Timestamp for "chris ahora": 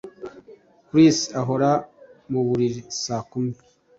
0.87-1.71